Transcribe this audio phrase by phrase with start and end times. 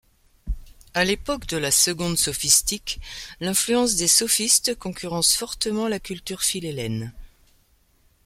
[0.95, 2.99] À l’époque de la Seconde Sophistique,
[3.39, 7.13] l’influence des sophistes concurrence fortement la culture philhellène.